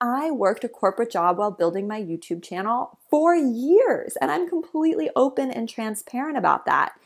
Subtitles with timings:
[0.00, 5.08] I worked a corporate job while building my YouTube channel for years, and I'm completely
[5.16, 7.00] open and transparent about that.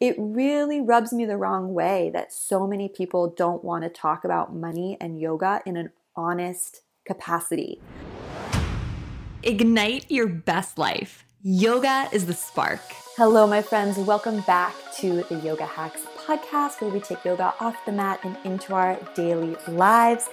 [0.00, 4.24] It really rubs me the wrong way that so many people don't want to talk
[4.24, 7.80] about money and yoga in an honest capacity.
[9.44, 11.24] Ignite your best life.
[11.44, 12.80] Yoga is the spark.
[13.16, 13.98] Hello, my friends.
[13.98, 18.36] Welcome back to the Yoga Hacks podcast, where we take yoga off the mat and
[18.44, 20.28] into our daily lives.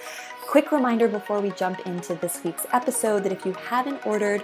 [0.50, 4.42] Quick reminder before we jump into this week's episode that if you haven't ordered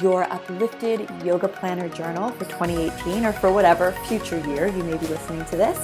[0.00, 5.06] your uplifted yoga planner journal for 2018 or for whatever future year you may be
[5.08, 5.78] listening to this,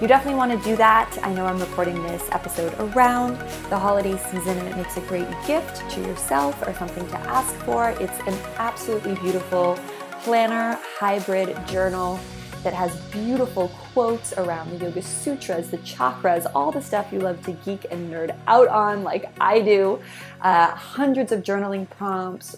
[0.00, 1.18] you definitely want to do that.
[1.22, 3.36] I know I'm recording this episode around
[3.68, 7.54] the holiday season and it makes a great gift to yourself or something to ask
[7.66, 7.90] for.
[8.00, 9.78] It's an absolutely beautiful
[10.22, 12.18] planner hybrid journal
[12.62, 17.42] that has beautiful quotes around the Yoga Sutras, the chakras, all the stuff you love
[17.46, 20.00] to geek and nerd out on, like I do.
[20.40, 22.56] Uh, hundreds of journaling prompts,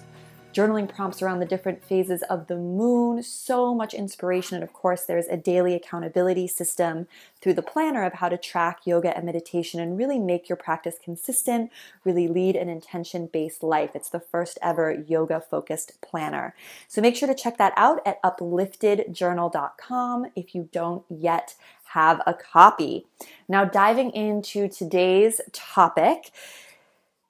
[0.52, 4.56] journaling prompts around the different phases of the moon, so much inspiration.
[4.56, 7.06] And of course, there's a daily accountability system
[7.40, 10.96] through the planner of how to track yoga and meditation and really make your practice
[11.02, 11.70] consistent,
[12.04, 13.90] really lead an intention based life.
[13.94, 16.54] It's the first ever yoga focused planner.
[16.88, 21.54] So make sure to check that out at upliftedjournal.com if you don't yet
[21.92, 23.06] have a copy.
[23.48, 26.30] Now, diving into today's topic.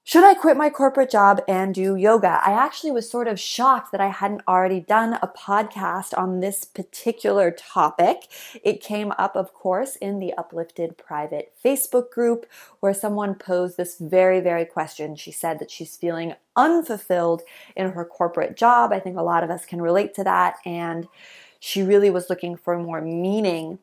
[0.05, 2.41] Should I quit my corporate job and do yoga?
[2.45, 6.65] I actually was sort of shocked that I hadn't already done a podcast on this
[6.65, 8.27] particular topic.
[8.65, 12.45] It came up, of course, in the Uplifted private Facebook group
[12.81, 15.15] where someone posed this very, very question.
[15.15, 17.43] She said that she's feeling unfulfilled
[17.77, 18.91] in her corporate job.
[18.91, 20.57] I think a lot of us can relate to that.
[20.65, 21.07] And
[21.61, 23.79] she really was looking for more meaning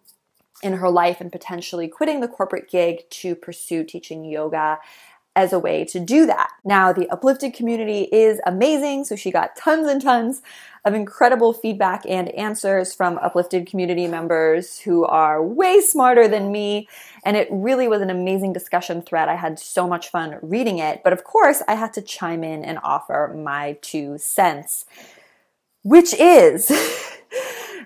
[0.63, 4.79] in her life and potentially quitting the corporate gig to pursue teaching yoga
[5.37, 6.51] as a way to do that.
[6.65, 10.43] Now, the uplifted community is amazing, so she got tons and tons
[10.85, 16.89] of incredible feedback and answers from uplifted community members who are way smarter than me.
[17.25, 19.29] And it really was an amazing discussion thread.
[19.29, 21.03] I had so much fun reading it.
[21.05, 24.85] But of course, I had to chime in and offer my two cents,
[25.83, 26.71] which is.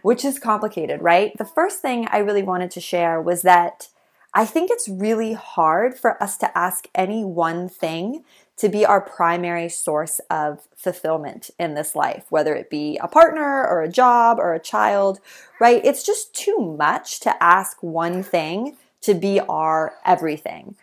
[0.03, 1.33] which is complicated, right?
[1.39, 3.89] The first thing I really wanted to share was that
[4.35, 8.25] I think it's really hard for us to ask any one thing
[8.57, 13.67] to be our primary source of fulfillment in this life, whether it be a partner
[13.67, 15.21] or a job or a child,
[15.61, 15.85] right?
[15.85, 20.77] It's just too much to ask one thing to be our everything.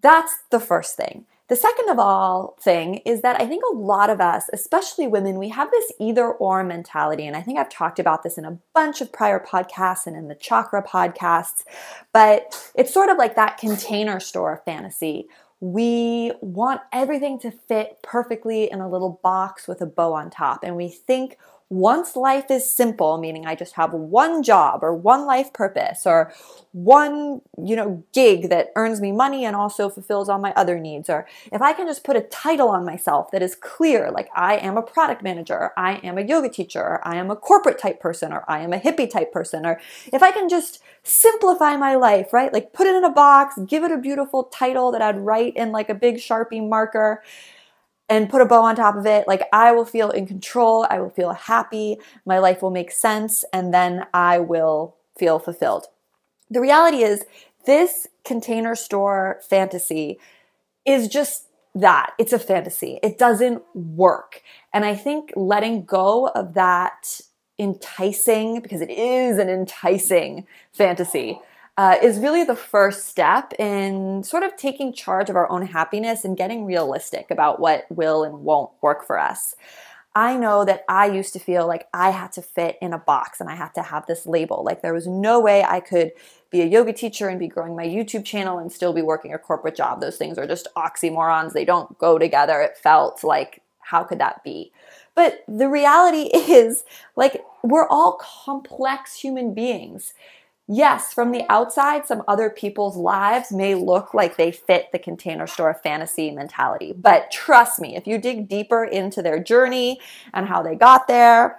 [0.00, 1.26] That's the first thing.
[1.48, 5.38] The second of all thing is that I think a lot of us, especially women,
[5.38, 7.26] we have this either or mentality.
[7.26, 10.28] And I think I've talked about this in a bunch of prior podcasts and in
[10.28, 11.64] the chakra podcasts,
[12.12, 15.26] but it's sort of like that container store fantasy.
[15.60, 20.62] We want everything to fit perfectly in a little box with a bow on top.
[20.62, 21.38] And we think
[21.70, 26.32] once life is simple, meaning I just have one job or one life purpose or
[26.72, 31.10] one, you know, gig that earns me money and also fulfills all my other needs,
[31.10, 34.56] or if I can just put a title on myself that is clear, like I
[34.56, 38.00] am a product manager, I am a yoga teacher, or I am a corporate type
[38.00, 41.96] person, or I am a hippie type person, or if I can just simplify my
[41.96, 42.52] life, right?
[42.52, 45.72] Like put it in a box, give it a beautiful title that I'd write in
[45.72, 47.22] like a big Sharpie marker
[48.08, 49.28] and put a bow on top of it.
[49.28, 53.44] Like I will feel in control, I will feel happy, my life will make sense,
[53.52, 55.86] and then I will feel fulfilled.
[56.50, 57.24] The reality is,
[57.66, 60.18] this container store fantasy
[60.86, 62.14] is just that.
[62.18, 62.98] It's a fantasy.
[63.02, 64.42] It doesn't work.
[64.72, 67.20] And I think letting go of that
[67.58, 71.40] enticing, because it is an enticing fantasy,
[71.78, 76.24] uh, is really the first step in sort of taking charge of our own happiness
[76.24, 79.54] and getting realistic about what will and won't work for us.
[80.12, 83.40] I know that I used to feel like I had to fit in a box
[83.40, 84.64] and I had to have this label.
[84.64, 86.10] Like there was no way I could
[86.50, 89.38] be a yoga teacher and be growing my YouTube channel and still be working a
[89.38, 90.00] corporate job.
[90.00, 91.52] Those things are just oxymorons.
[91.52, 92.60] They don't go together.
[92.60, 94.72] It felt like, how could that be?
[95.14, 96.82] But the reality is,
[97.14, 100.14] like, we're all complex human beings
[100.68, 105.46] yes, from the outside, some other people's lives may look like they fit the container
[105.46, 106.92] store fantasy mentality.
[106.92, 110.00] But trust me, if you dig deeper into their journey
[110.32, 111.58] and how they got there,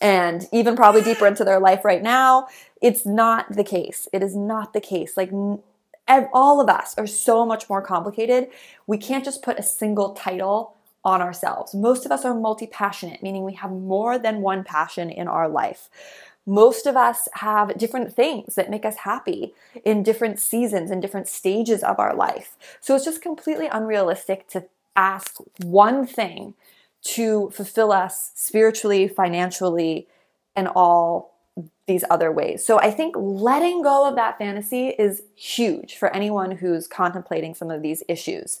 [0.00, 2.48] and even probably deeper into their life right now,
[2.80, 4.08] it's not the case.
[4.12, 5.16] It is not the case.
[5.16, 5.30] Like,
[6.32, 8.48] all of us are so much more complicated.
[8.86, 10.74] We can't just put a single title
[11.04, 11.74] on ourselves.
[11.74, 15.48] Most of us are multi passionate, meaning we have more than one passion in our
[15.48, 15.88] life
[16.46, 19.54] most of us have different things that make us happy
[19.84, 22.56] in different seasons and different stages of our life.
[22.80, 24.64] So it's just completely unrealistic to
[24.94, 26.54] ask one thing
[27.02, 30.06] to fulfill us spiritually, financially,
[30.56, 31.34] and all
[31.86, 32.64] these other ways.
[32.64, 37.70] So I think letting go of that fantasy is huge for anyone who's contemplating some
[37.70, 38.60] of these issues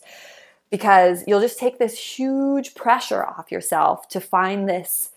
[0.70, 5.10] because you'll just take this huge pressure off yourself to find this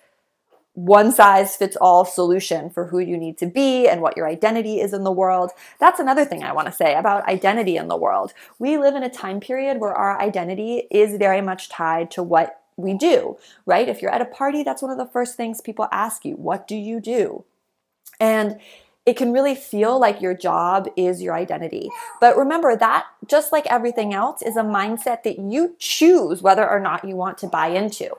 [0.77, 4.79] one size fits all solution for who you need to be and what your identity
[4.79, 5.50] is in the world.
[5.79, 8.31] That's another thing I want to say about identity in the world.
[8.59, 12.62] We live in a time period where our identity is very much tied to what
[12.75, 13.89] we do, right?
[13.89, 16.68] If you're at a party, that's one of the first things people ask you What
[16.68, 17.44] do you do?
[18.19, 18.59] And
[19.07, 21.89] it can really feel like your job is your identity.
[22.21, 26.79] But remember that, just like everything else, is a mindset that you choose whether or
[26.79, 28.12] not you want to buy into.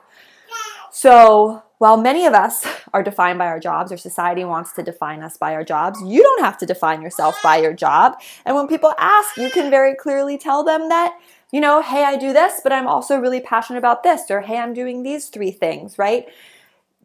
[0.91, 5.23] So, while many of us are defined by our jobs, or society wants to define
[5.23, 8.19] us by our jobs, you don't have to define yourself by your job.
[8.45, 11.17] And when people ask, you can very clearly tell them that,
[11.51, 14.57] you know, hey, I do this, but I'm also really passionate about this, or hey,
[14.57, 16.27] I'm doing these three things, right?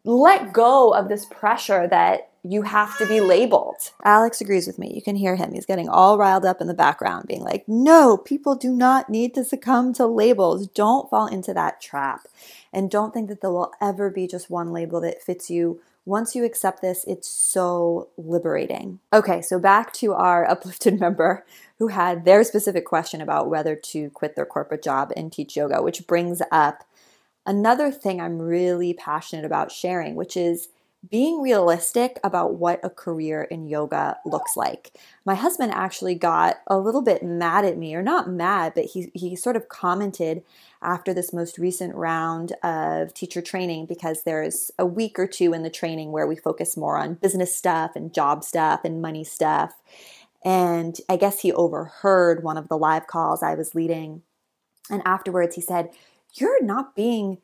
[0.03, 3.91] Let go of this pressure that you have to be labeled.
[4.03, 4.91] Alex agrees with me.
[4.93, 5.53] You can hear him.
[5.53, 9.33] He's getting all riled up in the background, being like, no, people do not need
[9.33, 10.67] to succumb to labels.
[10.67, 12.27] Don't fall into that trap.
[12.75, 15.79] And don't think that there will ever be just one label that fits you.
[16.03, 18.99] Once you accept this, it's so liberating.
[19.13, 21.45] Okay, so back to our uplifted member
[21.79, 25.81] who had their specific question about whether to quit their corporate job and teach yoga,
[25.81, 26.83] which brings up
[27.45, 30.67] another thing I'm really passionate about sharing, which is
[31.09, 34.91] being realistic about what a career in yoga looks like.
[35.25, 39.11] My husband actually got a little bit mad at me, or not mad, but he,
[39.13, 40.43] he sort of commented
[40.81, 45.63] after this most recent round of teacher training because there's a week or two in
[45.63, 49.73] the training where we focus more on business stuff and job stuff and money stuff.
[50.43, 54.21] And I guess he overheard one of the live calls I was leading.
[54.91, 55.89] And afterwards, he said,
[56.35, 57.39] You're not being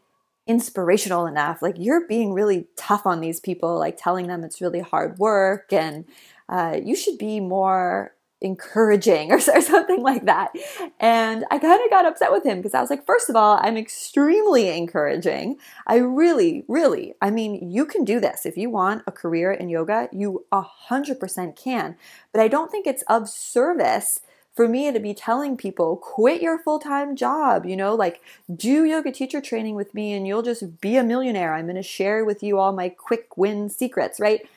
[0.47, 1.61] inspirational enough.
[1.61, 5.71] Like you're being really tough on these people, like telling them it's really hard work
[5.71, 6.05] and
[6.49, 10.51] uh, you should be more encouraging or, or something like that.
[10.99, 13.59] And I kind of got upset with him because I was like, first of all,
[13.61, 15.57] I'm extremely encouraging.
[15.87, 18.45] I really, really, I mean, you can do this.
[18.45, 21.95] If you want a career in yoga, you 100% can.
[22.33, 24.19] But I don't think it's of service
[24.53, 28.21] for me to be telling people quit your full-time job you know like
[28.53, 31.53] do yoga teacher training with me and you'll just be a millionaire.
[31.53, 34.47] I'm going to share with you all my quick win secrets right?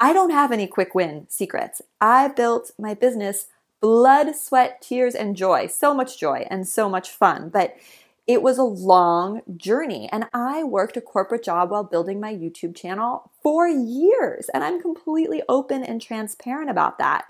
[0.00, 1.80] I don't have any quick win secrets.
[2.00, 3.46] I built my business
[3.80, 5.66] blood sweat tears and joy.
[5.66, 7.76] So much joy and so much fun but
[8.24, 10.08] it was a long journey.
[10.12, 14.48] And i worked a corporate job while building my youtube channel for years.
[14.54, 17.26] And i'm completely open and transparent about that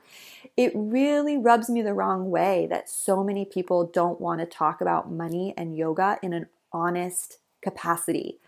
[0.57, 4.81] it really rubs me the wrong way that so many people don't want to talk
[4.81, 8.39] about money and yoga in an honest capacity.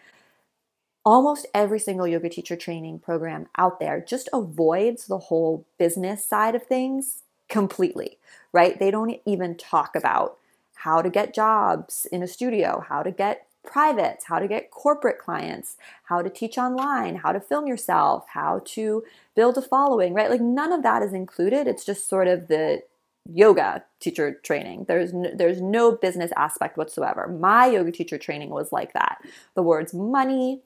[1.04, 6.54] Almost every single yoga teacher training program out there just avoids the whole business side
[6.54, 8.18] of things completely,
[8.52, 8.78] right?
[8.78, 10.38] They don't even talk about
[10.76, 15.18] how to get jobs in a studio, how to get privates, how to get corporate
[15.18, 19.02] clients, how to teach online, how to film yourself, how to
[19.34, 20.30] build a following, right?
[20.30, 21.66] Like none of that is included.
[21.66, 22.82] It's just sort of the
[23.30, 24.84] yoga teacher training.
[24.86, 27.26] There's no, there's no business aspect whatsoever.
[27.26, 29.18] My yoga teacher training was like that.
[29.54, 30.60] The words money,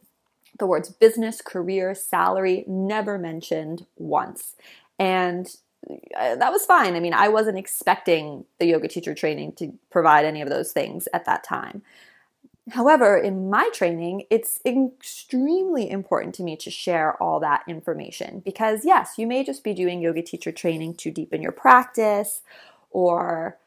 [0.59, 4.57] the words business, career, salary never mentioned once.
[4.99, 5.55] And
[5.89, 6.97] uh, that was fine.
[6.97, 11.09] I mean, I wasn't expecting the yoga teacher training to provide any of those things
[11.13, 11.83] at that time.
[12.71, 18.85] However, in my training, it's extremely important to me to share all that information because,
[18.85, 22.43] yes, you may just be doing yoga teacher training to deepen your practice
[22.91, 23.59] or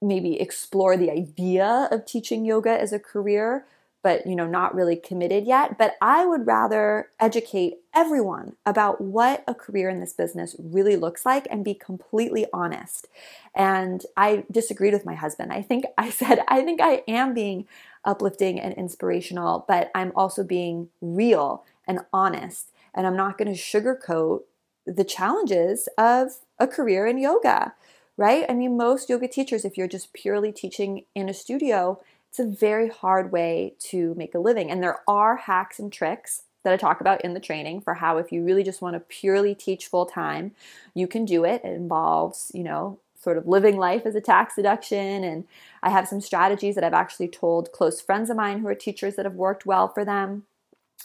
[0.00, 3.64] maybe explore the idea of teaching yoga as a career,
[4.02, 5.76] but you know, not really committed yet.
[5.76, 11.26] But I would rather educate everyone about what a career in this business really looks
[11.26, 13.08] like and be completely honest.
[13.54, 15.52] And I disagreed with my husband.
[15.52, 17.66] I think I said, I think I am being
[18.04, 22.70] uplifting and inspirational, but I'm also being real and honest.
[22.94, 24.42] And I'm not going to sugarcoat
[24.86, 27.74] the challenges of a career in yoga,
[28.16, 28.44] right?
[28.48, 32.00] I mean, most yoga teachers, if you're just purely teaching in a studio,
[32.30, 34.70] it's a very hard way to make a living.
[34.70, 38.18] And there are hacks and tricks that I talk about in the training for how,
[38.18, 40.52] if you really just want to purely teach full time,
[40.94, 41.62] you can do it.
[41.64, 45.22] It involves, you know, sort of living life as a tax deduction.
[45.22, 45.44] And
[45.82, 49.16] I have some strategies that I've actually told close friends of mine who are teachers
[49.16, 50.44] that have worked well for them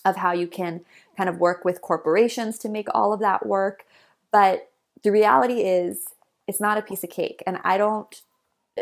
[0.06, 0.86] of how you can
[1.18, 3.84] kind of work with corporations to make all of that work.
[4.32, 4.70] But
[5.04, 6.06] the reality is,
[6.48, 7.44] it's not a piece of cake.
[7.46, 8.22] And I don't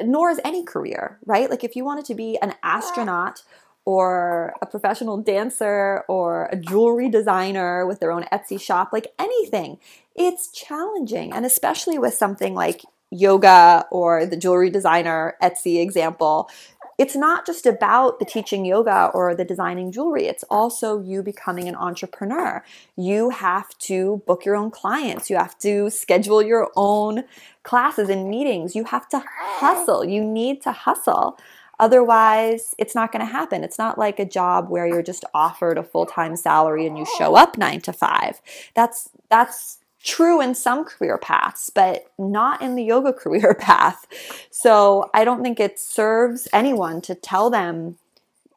[0.04, 1.50] nor is any career, right?
[1.50, 3.44] Like if you wanted to be an astronaut
[3.86, 9.80] or a professional dancer or a jewelry designer with their own Etsy shop, like anything,
[10.16, 11.34] it's challenging.
[11.34, 16.50] And especially with something like yoga or the jewelry designer Etsy example,
[16.98, 20.28] it's not just about the teaching yoga or the designing jewelry.
[20.28, 22.64] It's also you becoming an entrepreneur.
[22.96, 25.30] You have to book your own clients.
[25.30, 27.24] You have to schedule your own
[27.64, 28.76] classes and meetings.
[28.76, 30.06] You have to hustle.
[30.06, 31.40] You need to hustle.
[31.80, 33.64] Otherwise, it's not going to happen.
[33.64, 37.36] It's not like a job where you're just offered a full-time salary and you show
[37.36, 38.42] up 9 to 5.
[38.76, 44.06] That's that's true in some career paths, but not in the yoga career path.
[44.50, 47.98] So I don't think it serves anyone to tell them,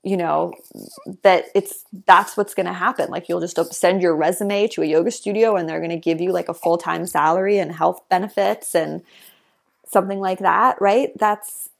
[0.02, 0.52] you know,
[1.22, 3.10] that it's that's what's going to happen.
[3.10, 6.20] Like you'll just send your resume to a yoga studio and they're going to give
[6.20, 9.02] you like a full time salary and health benefits and
[9.86, 11.10] something like that, right?
[11.18, 11.70] That's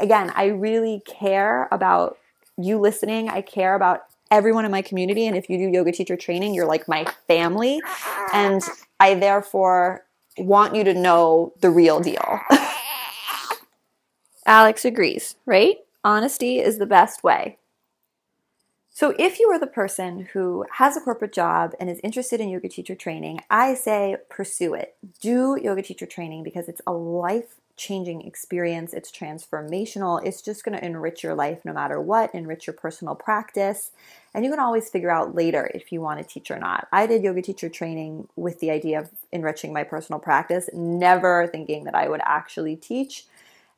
[0.00, 2.18] again, I really care about
[2.56, 3.28] you listening.
[3.28, 5.26] I care about everyone in my community.
[5.26, 7.80] And if you do yoga teacher training, you're like my family.
[8.32, 8.62] And
[9.04, 10.06] I therefore
[10.38, 12.40] want you to know the real deal.
[14.46, 15.76] Alex agrees, right?
[16.02, 17.58] Honesty is the best way.
[18.88, 22.48] So, if you are the person who has a corporate job and is interested in
[22.48, 24.96] yoga teacher training, I say pursue it.
[25.20, 28.92] Do yoga teacher training because it's a life changing experience.
[28.92, 30.24] It's transformational.
[30.24, 33.90] It's just going to enrich your life no matter what, enrich your personal practice.
[34.32, 36.88] And you can always figure out later if you want to teach or not.
[36.92, 41.84] I did yoga teacher training with the idea of enriching my personal practice, never thinking
[41.84, 43.26] that I would actually teach.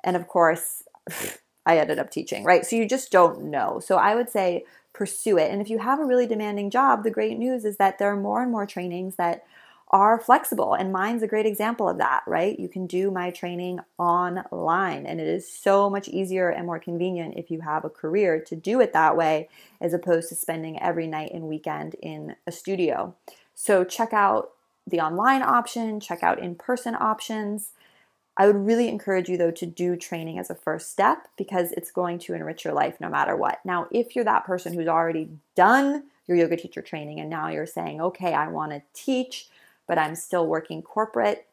[0.04, 0.84] And of course,
[1.66, 2.64] I ended up teaching, right?
[2.64, 3.80] So you just don't know.
[3.80, 5.50] So I would say pursue it.
[5.50, 8.16] And if you have a really demanding job, the great news is that there are
[8.16, 9.44] more and more trainings that
[9.88, 10.74] are flexible.
[10.74, 12.58] And mine's a great example of that, right?
[12.58, 17.34] You can do my training online, and it is so much easier and more convenient
[17.36, 19.48] if you have a career to do it that way
[19.80, 23.14] as opposed to spending every night and weekend in a studio.
[23.54, 24.50] So, check out
[24.86, 27.70] the online option, check out in person options.
[28.36, 31.90] I would really encourage you, though, to do training as a first step because it's
[31.90, 33.60] going to enrich your life no matter what.
[33.64, 37.66] Now, if you're that person who's already done your yoga teacher training and now you're
[37.66, 39.48] saying, okay, I want to teach
[39.86, 41.46] but I'm still working corporate,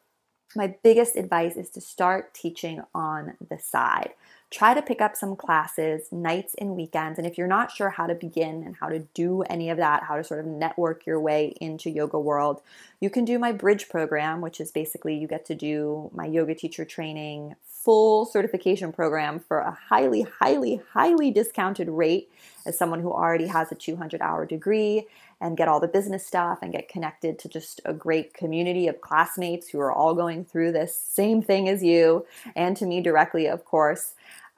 [0.56, 4.10] my biggest advice is to start teaching on the side.
[4.50, 7.18] Try to pick up some classes nights and weekends.
[7.18, 10.04] And if you're not sure how to begin and how to do any of that,
[10.04, 12.62] how to sort of network your way into yoga world,
[13.00, 16.54] you can do my bridge program, which is basically you get to do my yoga
[16.54, 22.30] teacher training full certification program for a highly, highly, highly discounted rate
[22.66, 25.06] as someone who already has a 200 hour degree
[25.40, 29.00] and get all the business stuff and get connected to just a great community of
[29.02, 32.24] classmates who are all going through this same thing as you
[32.56, 34.14] and to me directly, of course.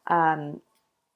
[0.06, 0.61] Um,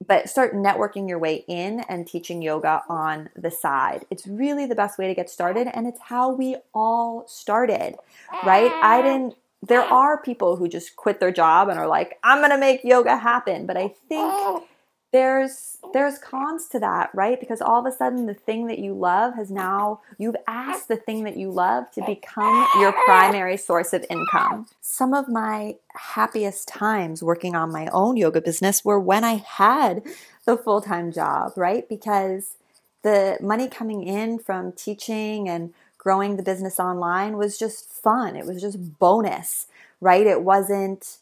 [0.05, 4.07] but start networking your way in and teaching yoga on the side.
[4.11, 7.97] It's really the best way to get started, and it's how we all started,
[8.45, 8.73] right?
[8.83, 12.51] I didn't there are people who just quit their job and are like, I'm going
[12.51, 13.67] to make yoga happen.
[13.67, 14.65] But I think
[15.13, 17.41] there's there's cons to that, right?
[17.41, 20.97] Because all of a sudden the thing that you love has now you've asked the
[20.97, 24.67] thing that you love to become your primary source of income.
[24.81, 30.03] Some of my happiest times working on my own yoga business were when I had
[30.47, 31.89] the full-time job, right?
[31.89, 32.57] Because
[33.03, 38.35] the money coming in from teaching and growing the business online was just fun.
[38.35, 39.67] It was just bonus,
[40.01, 40.27] right?
[40.27, 41.19] It wasn't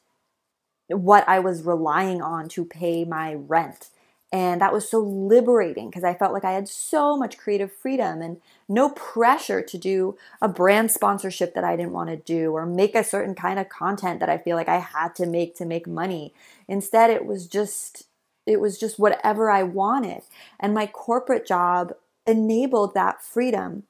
[0.88, 3.90] what I was relying on to pay my rent.
[4.30, 8.23] And that was so liberating because I felt like I had so much creative freedom
[8.23, 12.64] and no pressure to do a brand sponsorship that I didn't want to do or
[12.64, 15.64] make a certain kind of content that I feel like I had to make to
[15.64, 16.35] make money.
[16.68, 18.04] Instead, it was just
[18.47, 20.23] it was just whatever I wanted.
[20.61, 21.94] And my corporate job
[22.26, 23.85] enabled that freedom.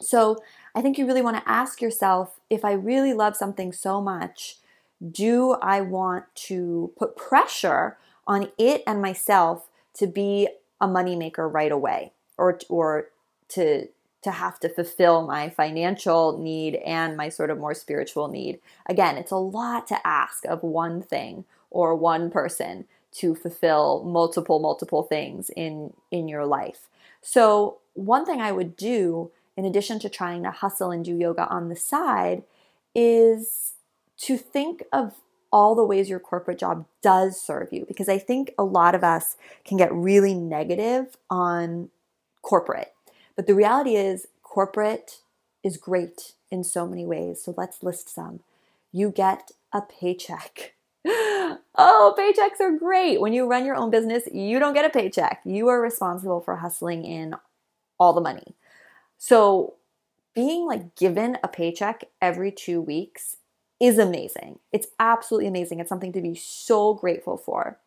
[0.00, 0.38] So
[0.74, 4.56] I think you really want to ask yourself if I really love something so much,
[5.10, 10.48] do I want to put pressure on it and myself to be
[10.80, 13.08] a moneymaker right away or, or
[13.48, 13.88] to,
[14.22, 18.60] to have to fulfill my financial need and my sort of more spiritual need?
[18.86, 24.58] Again, it's a lot to ask of one thing or one person to fulfill multiple
[24.58, 26.88] multiple things in in your life.
[27.22, 31.48] So, one thing I would do in addition to trying to hustle and do yoga
[31.48, 32.42] on the side,
[32.94, 33.72] is
[34.18, 35.14] to think of
[35.52, 37.84] all the ways your corporate job does serve you.
[37.86, 41.90] Because I think a lot of us can get really negative on
[42.42, 42.92] corporate.
[43.34, 45.20] But the reality is, corporate
[45.62, 47.42] is great in so many ways.
[47.42, 48.40] So let's list some.
[48.92, 50.74] You get a paycheck.
[51.06, 53.20] oh, paychecks are great.
[53.20, 55.40] When you run your own business, you don't get a paycheck.
[55.44, 57.34] You are responsible for hustling in
[57.98, 58.54] all the money.
[59.18, 59.74] So,
[60.34, 63.36] being like given a paycheck every two weeks
[63.80, 64.58] is amazing.
[64.72, 65.80] It's absolutely amazing.
[65.80, 67.78] It's something to be so grateful for.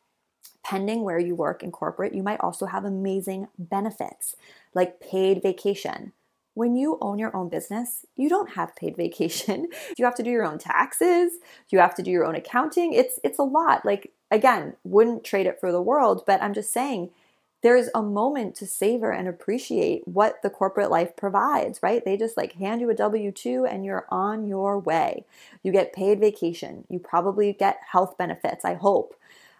[0.63, 4.35] Pending where you work in corporate, you might also have amazing benefits
[4.73, 6.13] like paid vacation.
[6.53, 9.67] When you own your own business, you don't have paid vacation.
[9.97, 11.33] you have to do your own taxes,
[11.69, 12.93] you have to do your own accounting.
[12.93, 13.85] It's it's a lot.
[13.85, 17.11] Like again, wouldn't trade it for the world, but I'm just saying
[17.61, 22.03] there's a moment to savor and appreciate what the corporate life provides, right?
[22.03, 25.25] They just like hand you a W 2 and you're on your way.
[25.61, 26.85] You get paid vacation.
[26.89, 29.13] You probably get health benefits, I hope.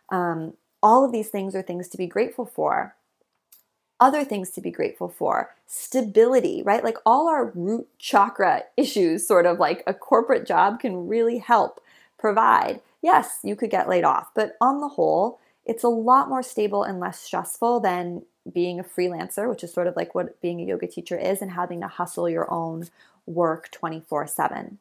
[0.10, 2.96] Um, all of these things are things to be grateful for.
[4.00, 6.84] Other things to be grateful for stability, right?
[6.84, 11.82] Like all our root chakra issues, sort of like a corporate job can really help
[12.18, 12.82] provide.
[13.01, 15.39] Yes, you could get laid off, but on the whole,
[15.70, 19.86] it's a lot more stable and less stressful than being a freelancer, which is sort
[19.86, 22.88] of like what being a yoga teacher is, and having to hustle your own
[23.28, 24.80] work 24 7.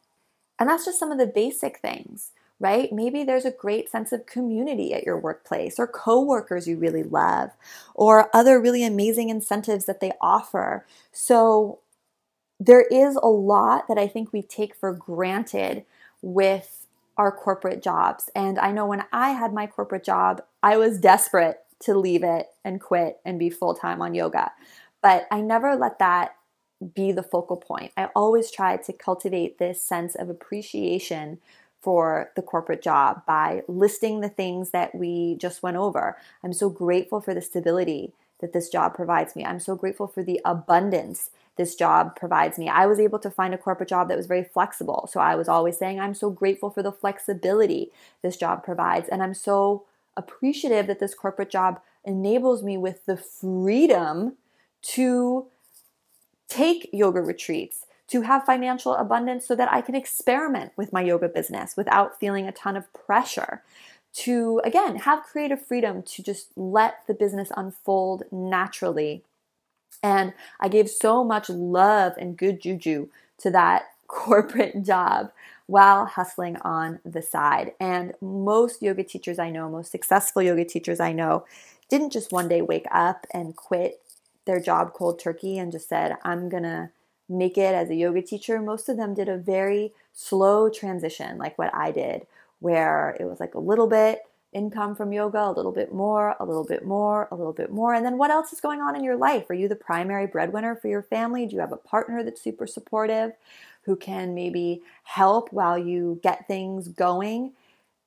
[0.59, 2.90] And that's just some of the basic things, right?
[2.90, 7.50] Maybe there's a great sense of community at your workplace, or coworkers you really love,
[7.95, 10.87] or other really amazing incentives that they offer.
[11.12, 11.80] So
[12.59, 15.85] there is a lot that I think we take for granted
[16.23, 16.77] with
[17.18, 18.30] our corporate jobs.
[18.34, 22.46] And I know when I had my corporate job, I was desperate to leave it
[22.64, 24.52] and quit and be full time on yoga.
[25.02, 26.37] But I never let that
[26.94, 27.92] be the focal point.
[27.96, 31.38] I always tried to cultivate this sense of appreciation
[31.80, 36.16] for the corporate job by listing the things that we just went over.
[36.42, 39.44] I'm so grateful for the stability that this job provides me.
[39.44, 42.68] I'm so grateful for the abundance this job provides me.
[42.68, 45.08] I was able to find a corporate job that was very flexible.
[45.12, 47.90] So I was always saying, I'm so grateful for the flexibility
[48.22, 49.08] this job provides.
[49.08, 49.84] And I'm so
[50.16, 54.36] appreciative that this corporate job enables me with the freedom
[54.80, 55.46] to
[56.48, 61.28] take yoga retreats, to have financial abundance so that I can experiment with my yoga
[61.28, 63.62] business without feeling a ton of pressure.
[64.14, 69.22] To again have creative freedom to just let the business unfold naturally
[70.02, 73.08] and I gave so much love and good juju
[73.38, 75.30] to that corporate job
[75.66, 77.72] while hustling on the side.
[77.78, 81.44] And most yoga teachers I know, most successful yoga teachers I know,
[81.90, 84.00] didn't just one day wake up and quit
[84.46, 86.90] their job cold turkey and just said, I'm gonna
[87.28, 88.61] make it as a yoga teacher.
[88.61, 92.26] Most of them did a very slow transition, like what I did,
[92.61, 94.20] where it was like a little bit
[94.52, 97.94] income from yoga, a little bit more, a little bit more, a little bit more.
[97.94, 99.50] And then what else is going on in your life?
[99.50, 101.46] Are you the primary breadwinner for your family?
[101.46, 103.32] Do you have a partner that's super supportive
[103.82, 107.52] who can maybe help while you get things going?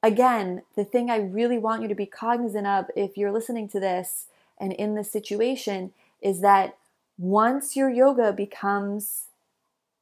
[0.03, 3.79] Again, the thing I really want you to be cognizant of if you're listening to
[3.79, 4.25] this
[4.59, 6.77] and in this situation is that
[7.17, 9.25] once your yoga becomes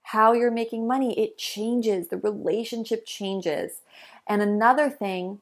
[0.04, 3.82] how you're making money, it changes, the relationship changes.
[4.26, 5.42] And another thing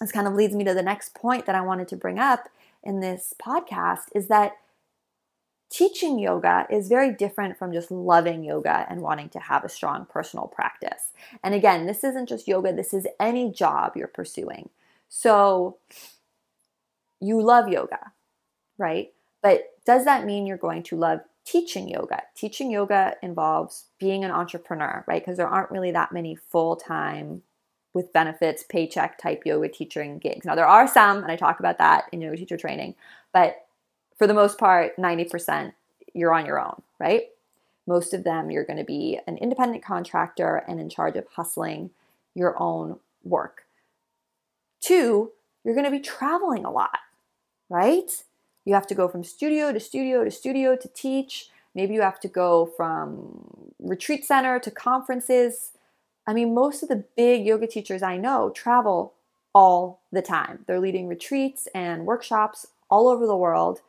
[0.00, 2.48] this kind of leads me to the next point that I wanted to bring up
[2.82, 4.56] in this podcast is that
[5.68, 10.06] teaching yoga is very different from just loving yoga and wanting to have a strong
[10.06, 11.12] personal practice.
[11.42, 14.68] And again, this isn't just yoga, this is any job you're pursuing.
[15.08, 15.78] So
[17.20, 18.12] you love yoga,
[18.78, 19.12] right?
[19.42, 22.22] But does that mean you're going to love teaching yoga?
[22.34, 25.22] Teaching yoga involves being an entrepreneur, right?
[25.22, 27.42] Because there aren't really that many full time
[27.96, 30.44] with benefits, paycheck type yoga teaching gigs.
[30.44, 32.94] Now, there are some, and I talk about that in yoga teacher training,
[33.32, 33.66] but
[34.18, 35.72] for the most part, 90%
[36.12, 37.30] you're on your own, right?
[37.86, 41.88] Most of them, you're going to be an independent contractor and in charge of hustling
[42.34, 43.64] your own work.
[44.82, 45.32] Two,
[45.64, 46.98] you're going to be traveling a lot,
[47.70, 48.10] right?
[48.66, 51.48] You have to go from studio to studio to studio to teach.
[51.74, 55.70] Maybe you have to go from retreat center to conferences
[56.26, 59.14] I mean, most of the big yoga teachers I know travel
[59.54, 60.64] all the time.
[60.66, 63.80] They're leading retreats and workshops all over the world,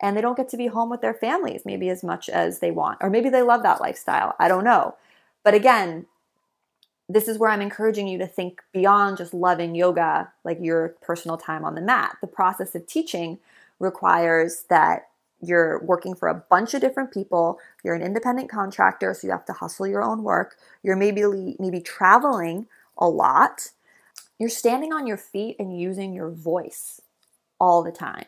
[0.00, 2.70] and they don't get to be home with their families maybe as much as they
[2.70, 2.98] want.
[3.00, 4.34] Or maybe they love that lifestyle.
[4.38, 4.96] I don't know.
[5.44, 6.06] But again,
[7.08, 11.36] this is where I'm encouraging you to think beyond just loving yoga, like your personal
[11.36, 12.16] time on the mat.
[12.20, 13.38] The process of teaching
[13.78, 15.08] requires that
[15.42, 19.44] you're working for a bunch of different people you're an independent contractor so you have
[19.46, 22.66] to hustle your own work you're maybe maybe traveling
[22.98, 23.70] a lot
[24.38, 27.00] you're standing on your feet and using your voice
[27.60, 28.26] all the time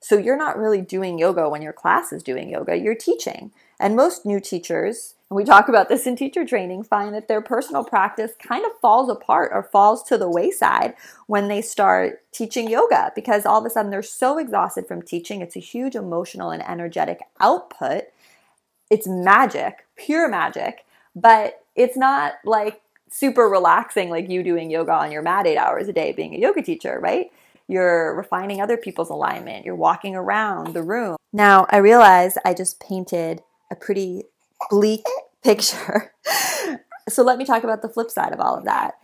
[0.00, 3.52] So you're not really doing yoga when your class is doing yoga, you're teaching.
[3.80, 7.40] And most new teachers, and we talk about this in teacher training, find that their
[7.40, 10.94] personal practice kind of falls apart or falls to the wayside
[11.26, 15.40] when they start teaching yoga because all of a sudden they're so exhausted from teaching.
[15.40, 18.04] It's a huge emotional and energetic output.
[18.90, 20.84] It's magic, pure magic,
[21.16, 25.88] but it's not like super relaxing like you doing yoga on your mat eight hours
[25.88, 27.30] a day being a yoga teacher, right?
[27.66, 29.64] You're refining other people's alignment.
[29.64, 31.16] You're walking around the room.
[31.32, 34.24] Now, I realize I just painted a pretty
[34.70, 35.04] bleak
[35.42, 36.12] picture.
[37.08, 38.94] so let me talk about the flip side of all of that.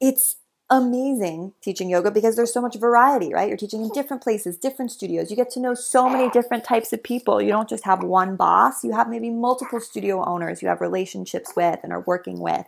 [0.00, 0.36] It's
[0.70, 3.48] amazing teaching yoga because there's so much variety, right?
[3.48, 5.30] You're teaching in different places, different studios.
[5.30, 7.40] You get to know so many different types of people.
[7.40, 11.52] You don't just have one boss, you have maybe multiple studio owners you have relationships
[11.54, 12.66] with and are working with.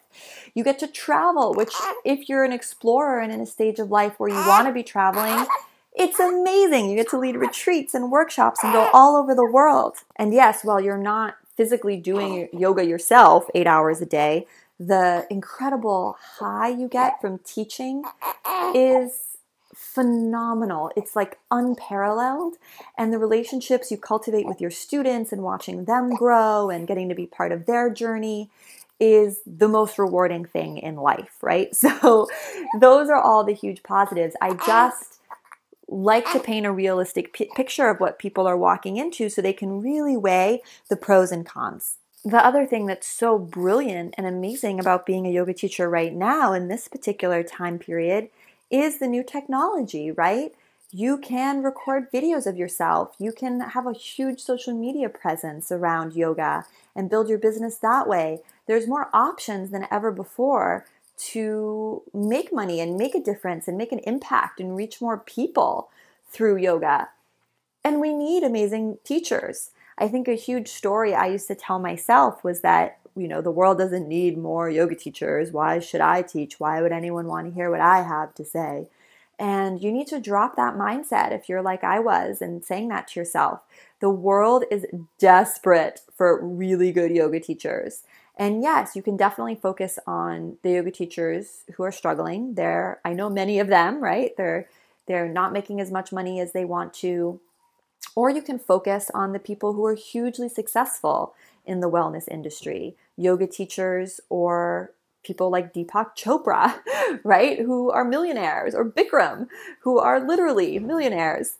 [0.55, 1.73] You get to travel, which,
[2.05, 4.83] if you're an explorer and in a stage of life where you want to be
[4.83, 5.47] traveling,
[5.97, 6.91] it's amazing.
[6.91, 9.97] You get to lead retreats and workshops and go all over the world.
[10.17, 14.47] And yes, while you're not physically doing yoga yourself eight hours a day,
[14.79, 18.05] the incredible high you get from teaching
[18.75, 19.39] is
[19.75, 20.91] phenomenal.
[20.97, 22.57] It's like unparalleled.
[22.99, 27.15] And the relationships you cultivate with your students and watching them grow and getting to
[27.15, 28.51] be part of their journey
[29.01, 31.75] is the most rewarding thing in life, right?
[31.75, 32.29] So,
[32.81, 34.35] those are all the huge positives.
[34.41, 35.16] I just
[35.89, 36.43] like to oh.
[36.43, 40.17] paint a realistic p- picture of what people are walking into so they can really
[40.17, 41.99] weigh the pros and cons.
[42.25, 46.53] The other thing that's so brilliant and amazing about being a yoga teacher right now
[46.53, 48.31] in this particular time period
[48.69, 50.53] is the new technology, right?
[50.91, 53.15] You can record videos of yourself.
[53.19, 56.65] You can have a huge social media presence around yoga
[56.97, 58.41] and build your business that way.
[58.67, 60.85] There's more options than ever before
[61.17, 65.89] to make money and make a difference and make an impact and reach more people
[66.31, 67.09] through yoga.
[67.83, 69.71] And we need amazing teachers.
[69.99, 73.51] I think a huge story I used to tell myself was that, you know, the
[73.51, 75.53] world doesn't need more yoga teachers.
[75.53, 76.61] Why should I teach?
[76.61, 78.89] Why would anyone want to hear what I have to say?
[79.39, 83.09] And you need to drop that mindset if you're like I was and saying that
[83.09, 83.61] to yourself.
[84.01, 84.87] The world is
[85.19, 88.03] desperate for really good yoga teachers.
[88.37, 92.55] And yes, you can definitely focus on the yoga teachers who are struggling.
[92.55, 94.37] There, I know many of them, right?
[94.37, 94.69] They're
[95.07, 97.41] they're not making as much money as they want to.
[98.15, 102.97] Or you can focus on the people who are hugely successful in the wellness industry,
[103.17, 104.91] yoga teachers or
[105.23, 106.81] people like Deepak Chopra,
[107.25, 109.49] right, who are millionaires, or Bikram,
[109.81, 111.57] who are literally millionaires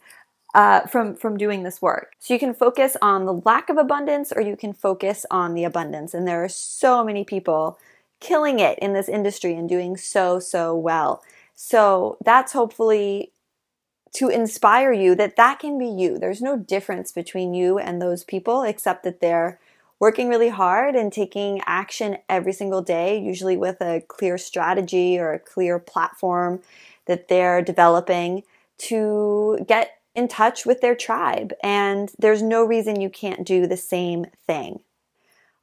[0.57, 2.15] uh, from from doing this work.
[2.19, 5.65] So you can focus on the lack of abundance, or you can focus on the
[5.65, 6.15] abundance.
[6.15, 7.79] And there are so many people
[8.21, 11.23] killing it in this industry and doing so so well.
[11.55, 13.33] So that's hopefully
[14.15, 16.19] to inspire you that that can be you.
[16.19, 19.61] There's no difference between you and those people except that they're
[20.01, 25.35] working really hard and taking action every single day, usually with a clear strategy or
[25.35, 26.63] a clear platform
[27.05, 28.43] that they're developing
[28.79, 33.77] to get in touch with their tribe, and there's no reason you can't do the
[33.77, 34.81] same thing.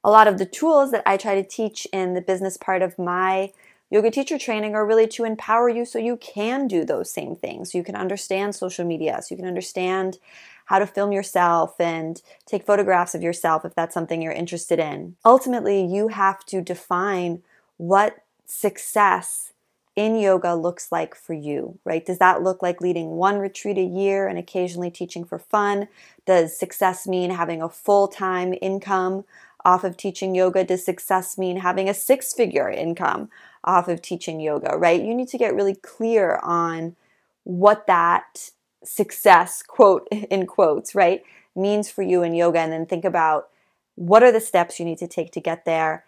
[0.04, 3.00] A lot of the tools that I try to teach in the business part of
[3.00, 3.52] my
[3.90, 7.74] yoga teacher training are really to empower you so you can do those same things.
[7.74, 10.20] You can understand social media, so you can understand
[10.66, 15.16] how to film yourself and take photographs of yourself if that's something you're interested in.
[15.26, 17.42] Ultimately, you have to define
[17.78, 19.53] what success
[19.96, 22.06] in yoga looks like for you, right?
[22.06, 25.88] Does that look like leading one retreat a year and occasionally teaching for fun?
[26.26, 29.24] Does success mean having a full time income
[29.64, 30.64] off of teaching yoga?
[30.64, 33.30] Does success mean having a six figure income
[33.64, 35.02] off of teaching yoga, right?
[35.02, 36.96] You need to get really clear on
[37.44, 38.50] what that
[38.84, 41.22] success, quote in quotes, right,
[41.56, 43.50] means for you in yoga and then think about
[43.96, 46.04] what are the steps you need to take to get there.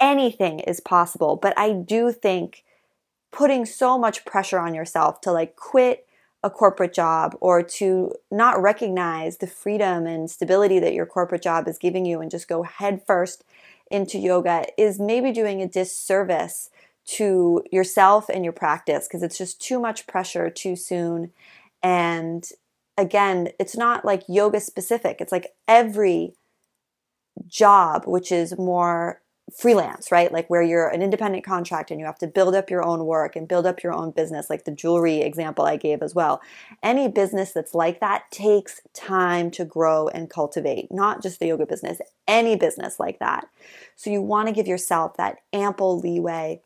[0.00, 2.64] Anything is possible, but I do think
[3.36, 6.06] putting so much pressure on yourself to like quit
[6.42, 11.68] a corporate job or to not recognize the freedom and stability that your corporate job
[11.68, 13.44] is giving you and just go headfirst
[13.90, 16.70] into yoga is maybe doing a disservice
[17.04, 21.30] to yourself and your practice because it's just too much pressure too soon.
[21.82, 22.48] And
[22.96, 26.32] again, it's not like yoga specific, it's like every
[27.46, 29.20] job, which is more
[29.54, 30.32] freelance, right?
[30.32, 33.36] Like where you're an independent contractor and you have to build up your own work
[33.36, 36.40] and build up your own business, like the jewelry example I gave as well.
[36.82, 41.64] Any business that's like that takes time to grow and cultivate, not just the yoga
[41.64, 43.48] business, any business like that.
[43.94, 46.60] So you want to give yourself that ample leeway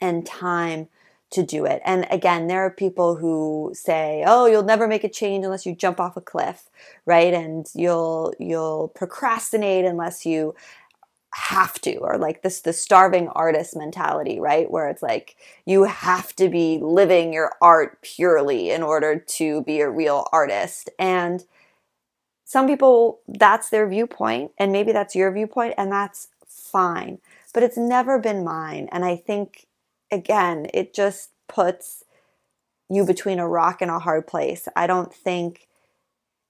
[0.00, 0.88] and time
[1.28, 1.82] to do it.
[1.84, 5.74] And again, there are people who say, "Oh, you'll never make a change unless you
[5.74, 6.70] jump off a cliff,"
[7.04, 7.34] right?
[7.34, 10.54] And you'll you'll procrastinate unless you
[11.36, 14.70] have to or like this the starving artist mentality right?
[14.70, 19.80] Where it's like you have to be living your art purely in order to be
[19.80, 20.88] a real artist.
[20.98, 21.44] And
[22.44, 27.18] some people that's their viewpoint and maybe that's your viewpoint and that's fine.
[27.52, 29.66] But it's never been mine and i think
[30.12, 32.04] again it just puts
[32.88, 34.68] you between a rock and a hard place.
[34.76, 35.68] I don't think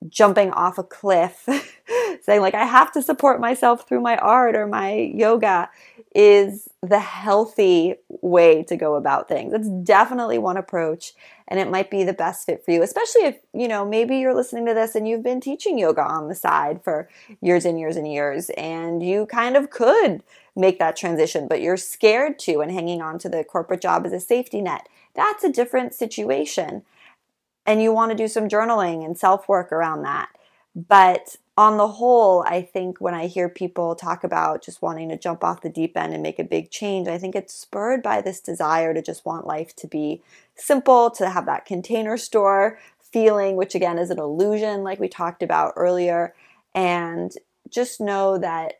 [0.08, 1.48] jumping off a cliff
[2.22, 5.68] saying like i have to support myself through my art or my yoga
[6.16, 9.52] is the healthy way to go about things.
[9.52, 11.12] It's definitely one approach
[11.46, 14.34] and it might be the best fit for you especially if you know maybe you're
[14.34, 17.08] listening to this and you've been teaching yoga on the side for
[17.42, 20.22] years and years and years and you kind of could
[20.56, 24.12] make that transition but you're scared to and hanging on to the corporate job as
[24.12, 24.88] a safety net.
[25.14, 26.82] That's a different situation
[27.66, 30.28] and you want to do some journaling and self work around that.
[30.74, 35.18] But on the whole, I think when I hear people talk about just wanting to
[35.18, 38.20] jump off the deep end and make a big change, I think it's spurred by
[38.20, 40.22] this desire to just want life to be
[40.54, 45.42] simple, to have that container store feeling, which again is an illusion, like we talked
[45.42, 46.34] about earlier.
[46.74, 47.32] And
[47.70, 48.74] just know that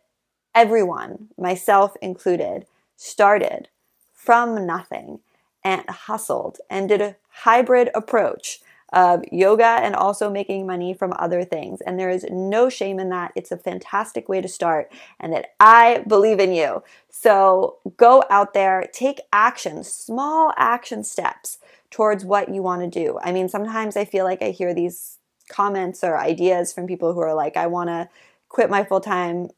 [0.55, 3.69] everyone, myself included, started
[4.13, 5.21] from nothing
[5.65, 8.61] and hustled and did a hybrid approach
[8.93, 11.81] of yoga and also making money from other things.
[11.81, 13.33] And there is no shame in that.
[13.35, 16.83] It's a fantastic way to start, and that I believe in you.
[17.11, 21.59] So go out there, take action, small action steps
[21.91, 23.19] towards what you want to do.
[23.23, 25.19] I mean, sometimes I feel like I hear these
[25.49, 28.09] comments or ideas from people who are like, I want to
[28.49, 29.49] quit my full time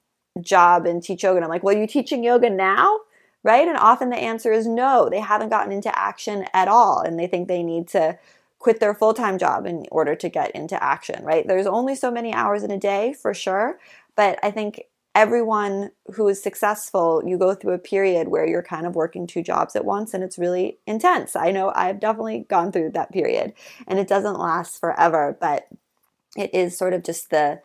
[0.41, 1.37] job and teach yoga.
[1.37, 3.01] And I'm like, well, you teaching yoga now?
[3.45, 3.69] Right?
[3.69, 7.01] And often the answer is no, they haven't gotten into action at all.
[7.01, 8.19] And they think they need to
[8.59, 11.47] quit their full time job in order to get into action, right?
[11.47, 13.79] There's only so many hours in a day for sure.
[14.17, 14.83] But I think
[15.15, 19.43] everyone who is successful, you go through a period where you're kind of working two
[19.43, 21.35] jobs at once and it's really intense.
[21.35, 23.53] I know I've definitely gone through that period
[23.87, 25.69] and it doesn't last forever, but
[26.37, 27.61] it is sort of just the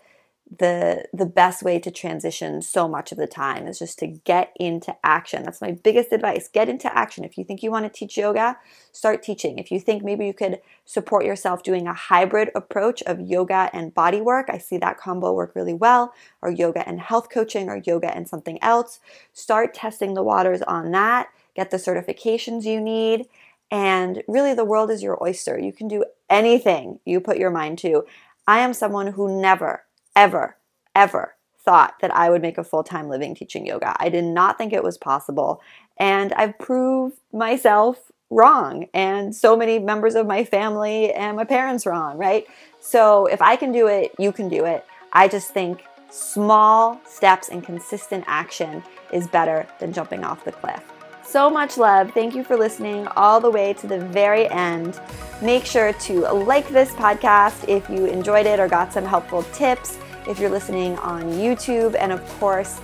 [0.60, 4.52] the the best way to transition so much of the time is just to get
[4.58, 5.44] into action.
[5.44, 6.48] That's my biggest advice.
[6.48, 7.24] Get into action.
[7.24, 8.58] If you think you want to teach yoga,
[8.92, 9.58] start teaching.
[9.58, 13.94] If you think maybe you could support yourself doing a hybrid approach of yoga and
[13.94, 17.82] body work, I see that combo work really well, or yoga and health coaching or
[17.86, 19.00] yoga and something else,
[19.32, 21.30] start testing the waters on that.
[21.56, 23.28] Get the certifications you need.
[23.72, 25.58] And really, the world is your oyster.
[25.58, 28.06] You can do anything you put your mind to.
[28.48, 29.84] I am someone who never
[30.16, 30.58] ever,
[30.96, 33.96] ever thought that I would make a full time living teaching yoga.
[34.00, 35.62] I did not think it was possible.
[35.98, 41.86] And I've proved myself wrong and so many members of my family and my parents
[41.86, 42.46] wrong, right?
[42.80, 44.86] So if I can do it, you can do it.
[45.14, 50.84] I just think small steps and consistent action is better than jumping off the cliff.
[51.24, 52.12] So much love.
[52.12, 55.00] Thank you for listening all the way to the very end.
[55.42, 59.98] Make sure to like this podcast if you enjoyed it or got some helpful tips
[60.28, 62.80] if you're listening on YouTube, and of course,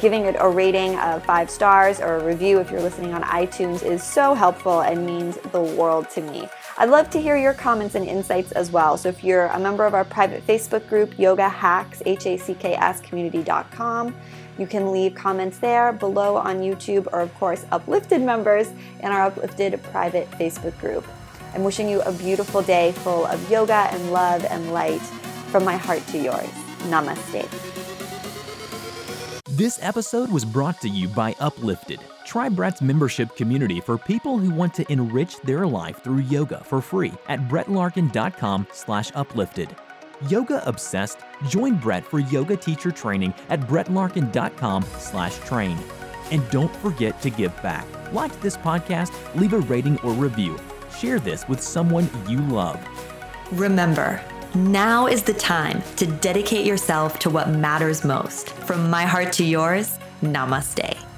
[0.00, 3.82] giving it a rating of five stars or a review if you're listening on iTunes
[3.82, 6.48] is so helpful and means the world to me.
[6.78, 8.96] I'd love to hear your comments and insights as well.
[8.96, 14.14] So if you're a member of our private Facebook group, Yoga Hacks, H-A-C-K-S community.com,
[14.58, 18.68] you can leave comments there below on YouTube or of course uplifted members
[19.00, 21.04] in our uplifted private Facebook group.
[21.54, 25.02] I'm wishing you a beautiful day full of yoga and love and light
[25.50, 26.59] from my heart to yours.
[26.82, 27.48] Namaste.
[29.60, 34.48] This episode was brought to you by Uplifted, try Brett's membership community for people who
[34.50, 39.76] want to enrich their life through yoga for free at brettlarkin.com slash uplifted.
[40.28, 41.18] Yoga obsessed?
[41.48, 45.78] Join Brett for yoga teacher training at brettlarkin.com slash train.
[46.30, 47.86] And don't forget to give back.
[48.12, 50.58] Like this podcast, leave a rating or review.
[50.96, 52.78] Share this with someone you love.
[53.52, 54.22] Remember,
[54.54, 58.50] now is the time to dedicate yourself to what matters most.
[58.50, 61.09] From my heart to yours, namaste.